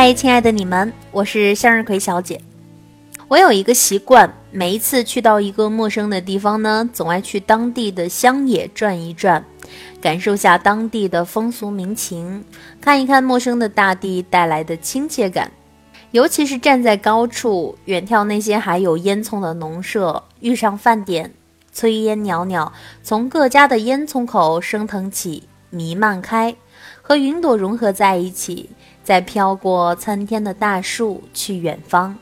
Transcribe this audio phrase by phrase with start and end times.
[0.00, 2.40] 嗨，亲爱的你们，我是向日葵小姐。
[3.26, 9.44] 我有一个习惯，每一次去到一个陌生的地方呢，总爱去当地的乡野转一转，
[10.00, 12.44] 感受下当地的风俗民情，
[12.80, 15.50] 看一看陌生的大地带来的亲切感。
[16.12, 21.34] 尤其是站在高处远眺那些还有烟囱的农舍，遇上饭点，
[21.74, 26.54] 炊烟袅袅，从各家的烟囱口升腾起，弥漫开，
[27.08, 28.68] 和云朵融合在一起，
[29.02, 32.14] 再飘过参天的大树去远方。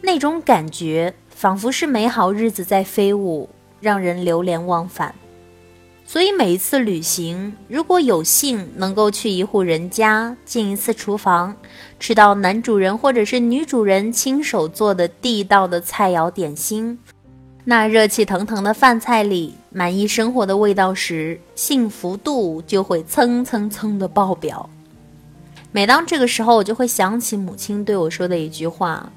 [0.00, 5.14] 那种感觉仿佛是美好日子在飞舞，让人流连忘返。
[6.06, 11.54] 所以每一次旅行，如果有幸能够去一户人家，进一次厨房，
[12.00, 16.98] 吃到男主人或者是女主人亲手做的地道的菜肴点心，
[17.66, 24.68] 那热气腾腾的饭菜里满意生活的味道时，幸福度就会蹭蹭蹭的爆表。
[25.72, 29.10] 每当这个时候，我就会想起母亲对我说的一句话。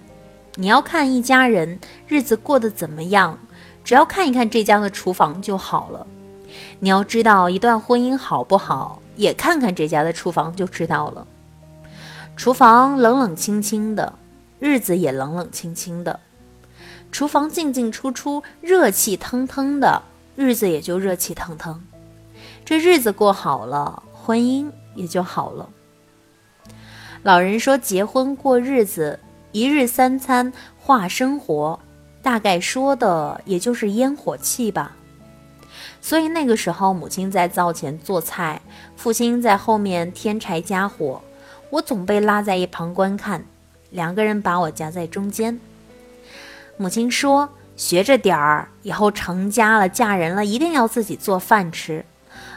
[0.55, 3.37] 你要看一家人日子过得怎么样，
[3.83, 6.07] 只要看一看这家的厨房就好了。
[6.79, 11.27] 你要知道一段婚姻好不好，也看看这家的厨房就知道了。
[12.37, 14.13] 厨房冷冷清清的，
[14.59, 16.17] 日子也冷冷清清的；
[17.11, 20.01] 厨房进进出出，热气腾腾的，
[20.35, 21.83] 日子也就热气腾腾。
[22.63, 25.69] 这日子过好了，婚姻也就好了。
[27.23, 29.19] 老人说，结婚过日子。
[29.53, 31.79] 一日三餐话生活，
[32.21, 34.95] 大概说的也就是烟火气吧。
[35.99, 38.61] 所以那个时候，母亲在灶前做菜，
[38.95, 41.21] 父亲在后面添柴加火，
[41.71, 43.43] 我总被拉在一旁观看，
[43.89, 45.59] 两个人把我夹在中间。
[46.77, 52.05] 母亲说：“学着点儿，以后成家了、嫁人了，一定要自己做饭吃，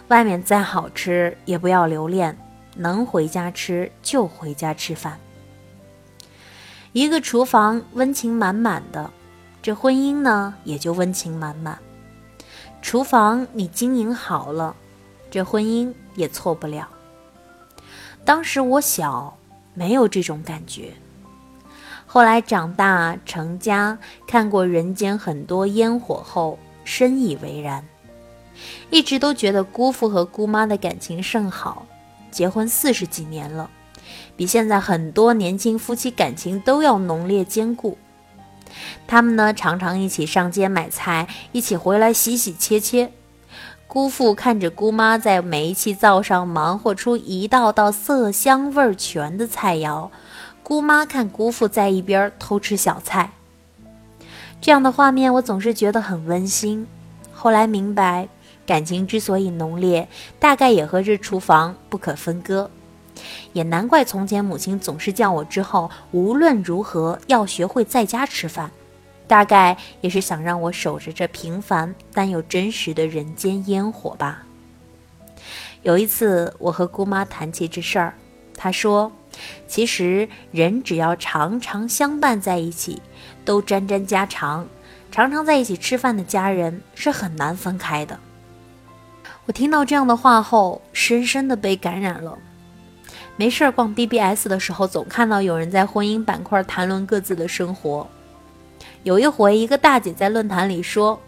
[0.08, 2.38] 外面再好吃也不要留恋，
[2.76, 5.18] 能回家吃就回家吃饭。”
[6.92, 9.10] 一个厨房温情满满的，
[9.62, 11.78] 这婚姻呢也就温情满满。
[12.82, 14.74] 厨房你经营好了，
[15.30, 16.88] 这婚姻也错不了。
[18.24, 19.38] 当时我小，
[19.72, 20.92] 没有这种感觉。
[22.12, 27.86] 后来长大成家，看过人间很多烟火后，深以为然。
[28.90, 31.86] 一直都觉得姑父和姑妈的感情甚好，
[32.32, 33.70] 结婚四十几年了。
[34.34, 37.96] 比现在很多年轻夫妻感情都要浓烈坚固。
[39.06, 43.12] 他们呢，常常一起上街买菜，一起回来洗洗切切。
[43.86, 50.10] 姑父看着姑妈在煤气灶上忙活出一道道色香味全的菜肴，
[50.70, 53.32] 姑妈看姑父在一边偷吃小菜。
[54.60, 56.86] 这样的画面，我总是觉得很温馨。
[57.32, 58.28] 后来明白，
[58.64, 60.06] 感情之所以浓烈，
[60.38, 62.70] 大概也和这厨房不可分割。
[63.52, 68.70] 也难怪从前母亲总是叫我之后无论如何要学会在家吃饭，
[69.26, 74.46] 大概也是想让我守着这平凡但又真实的人间烟火吧。
[75.82, 78.14] 有一次我和姑妈谈起这事儿，
[78.56, 79.10] 她说
[79.66, 83.00] ：“其实人只要常常相伴在一起，
[83.44, 84.66] 都沾沾家常，
[85.10, 88.18] 常常在一起吃饭的家人是很难分开的。”
[89.46, 92.38] 我听到这样的话后，深深的被感染了。
[93.36, 98.06] 没事儿逛 BBS 的时候，总看到有人在婚姻板块谈论各自的生活。
[99.02, 101.18] 有一回，一个大姐在论坛里说，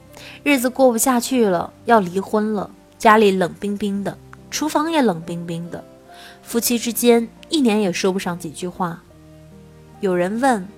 [0.43, 4.17] 日子过不下去了，要离婚了，家里冷冰冰的，
[4.51, 5.83] 厨房也冷冰冰的，
[6.43, 9.03] 夫妻之间一年也说不上几句话。
[10.01, 10.69] 有人问：“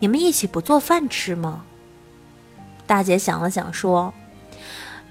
[0.00, 1.64] 你们一起不做饭吃吗？”
[2.86, 4.12] 大姐想了想说：“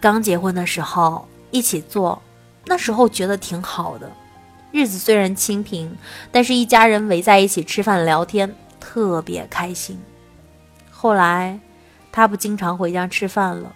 [0.02, 2.22] 刚结婚的时候一起做，
[2.66, 4.12] 那时候觉得挺好的。”
[4.72, 5.96] 日子虽然清贫，
[6.32, 10.00] 但是一家人围在一起吃饭聊天，特别开心。
[10.92, 11.60] 后来，
[12.12, 13.74] 他不经常回家吃饭了，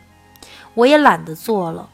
[0.74, 1.90] 我也懒得做了。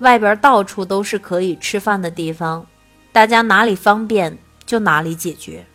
[0.00, 2.66] 外边到处都是可以吃饭的地方，
[3.12, 5.66] 大家哪里方便就哪里解决。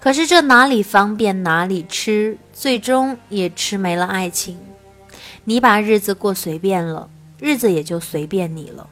[0.00, 4.58] 可是这哪里方便哪里吃，最终也吃没了爱情。
[5.44, 7.10] 你把日子过随便了，
[7.40, 8.88] 日子也就随便你了。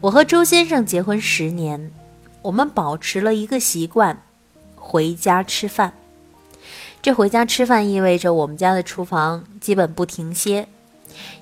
[0.00, 1.92] 我和周先生结婚十年，
[2.42, 4.20] 我们保持了一个习惯：
[4.74, 5.92] 回家吃饭。
[7.00, 10.66] 这回家吃饭意味着我们家的厨房基本不停歇，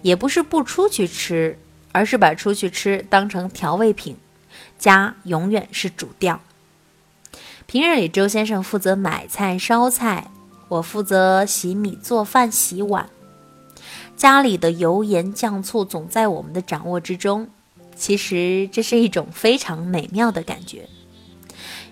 [0.03, 1.59] 也不是不出去吃，
[1.95, 4.17] 而是把出去吃当成调味品，
[4.77, 6.41] 家永远是主调。
[7.67, 10.33] 平日里，周先生负责买菜烧菜，
[10.67, 13.09] 我负责洗米做饭洗碗，
[14.17, 17.49] 家里的油盐酱醋总在我们的掌握之中。
[17.95, 20.89] 其实这是一种非常美妙的感觉。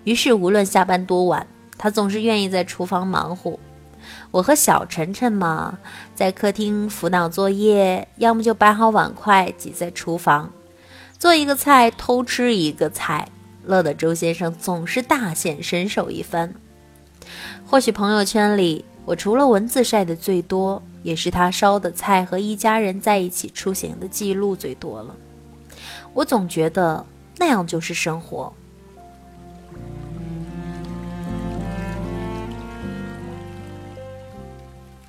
[0.03, 1.47] 于是无论下班多晚，
[1.77, 3.57] 他总是愿意在厨房忙活。
[4.31, 5.77] 我和小晨晨嘛，
[6.15, 10.51] 在客厅辅导作业，要么就摆好碗筷挤在厨房，
[11.17, 13.27] 做一个菜偷吃一个菜，
[13.65, 16.53] 乐得周先生总是大显身手一番。
[17.65, 25.15] 或许朋友圈里，我除了文字晒的最多，也是他烧的菜和一家人在一起出行的记录最多了。
[26.13, 27.05] 我总觉得
[27.37, 28.53] 那样就是生活。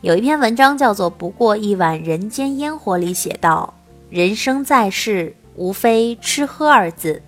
[0.05, 3.73] 有一篇文章叫做《不过一碗人间烟火》，里写道
[4.11, 7.23] ：“人生在世，无非吃喝二字，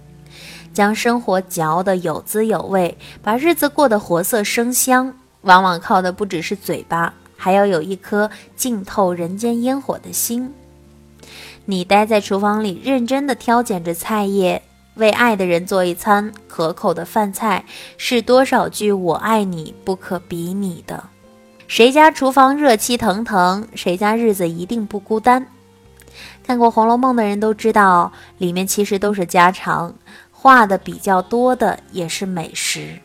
[0.75, 10.53] 将生活嚼得有滋有味，把日子过得活色生香，往往靠的不只是嘴巴，还要有一颗浸透人间烟火的心。
[11.65, 14.61] 你待在厨房里，认真地挑拣着菜叶，
[14.97, 17.65] 为爱的人做一餐可口的饭菜，
[17.97, 21.03] 是多少句‘我爱你’不可比拟的。”
[21.69, 25.47] 谁家厨房热气腾腾，谁家日子一定不孤单。
[26.45, 29.93] 看过《红楼梦》的人都知道，里面其实都是家常，
[30.31, 33.01] 画的比较多的也是美食。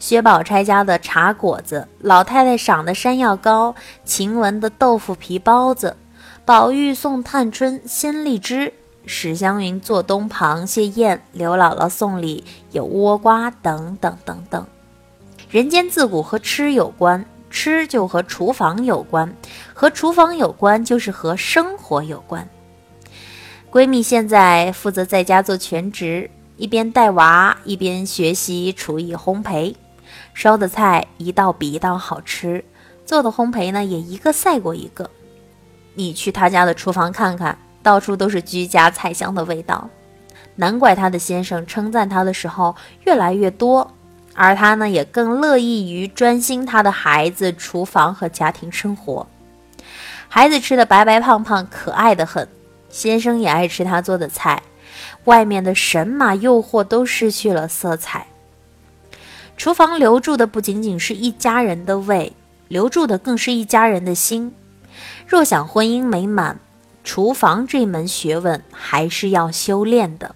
[0.00, 3.74] 薛宝钗家的茶果子，老太太赏的山药糕，
[4.04, 5.96] 晴雯的豆腐皮包子，
[6.44, 8.72] 宝玉送探春鲜荔枝，
[9.06, 14.66] 史湘云做东螃蟹宴，刘姥姥送礼有倭瓜等等等等。
[15.48, 17.24] 人间自古和吃有关。
[17.54, 19.32] 吃就和厨房有关，
[19.72, 22.46] 和厨房有关就是和生活有关。
[23.70, 29.76] 闺蜜现在负责在家做全职，一边带娃一边学习厨艺烘焙，
[30.34, 32.64] 烧的菜一道比一道好吃，
[33.06, 35.08] 做的烘焙呢也一个赛过一个。
[35.94, 39.88] 你去她家的厨房看看，到处都是居家菜香的味道，
[40.56, 42.74] 难怪她的先生称赞她的时候
[43.04, 43.88] 越来越多。
[44.34, 49.26] 而他呢，也更乐意于专心他的孩子、厨房和家庭生活。
[50.28, 52.44] 孩子吃的白白胖胖，可爱的很；
[52.90, 54.62] 先生也爱吃他做的菜，
[55.24, 58.26] 外面的神马诱惑都失去了色彩。
[59.56, 62.32] 厨房留住的不仅仅是一家人的胃，
[62.66, 64.52] 留住的更是一家人的心。
[65.28, 66.58] 若想婚姻美满，
[67.04, 70.34] 厨房这门学问还是要修炼的。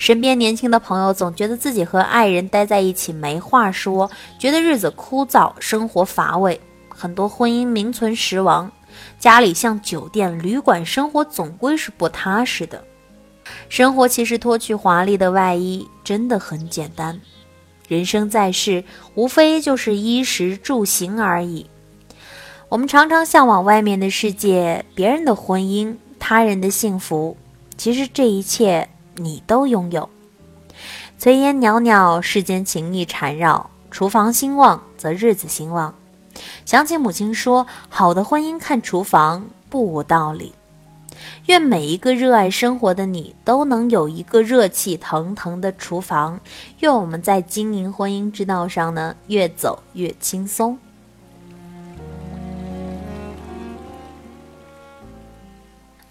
[0.00, 6.58] 身边年轻的朋友总觉得自己和爱人待在一起没话说，觉得日子枯燥，生活乏味，
[6.88, 8.72] 很多婚姻名存实亡。
[9.18, 12.82] 家里像酒店、旅馆，生活总归是不踏实的。
[13.68, 17.20] 生活其实脱去华丽的外衣，真的很简单。
[17.86, 18.82] 人生在世，
[19.14, 21.66] 无非就是衣食住行而已。
[22.70, 27.36] 我们常常向往外面的世界，别人的婚姻，他人的幸福，
[27.76, 28.88] 其实这一切。
[29.16, 30.08] 你都拥有，
[31.18, 35.94] 炊烟袅袅，世间情意缠绕，厨房兴旺，则日子兴旺。
[36.64, 40.54] 想起母亲说：“好的婚姻看厨房，不无道理。”
[41.46, 46.40] 愿每一个热爱生活的你，都能有一个热气腾腾的厨房。
[46.78, 50.78] 愿我们在经营婚姻之道上呢，越走越轻松。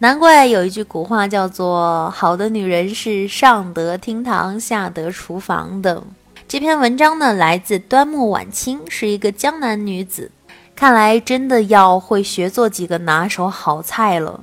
[0.01, 6.01] 难怪有一句古话叫做“好的女人是上得厅堂，下得厨房”的。
[6.48, 10.32] 这篇文章呢，来自端木晚清，是一个江南女子。
[10.74, 14.39] 看来真的要会学做几个拿手好菜了，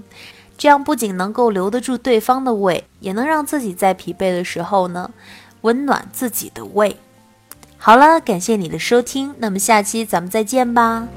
[0.59, 5.11] 这样不仅能够留得住对方的胃，也能让自己在疲惫的时候呢，
[5.63, 6.95] 温暖自己的胃。
[7.79, 11.09] 好了，感谢你的收听，那么下期咱们再见吧。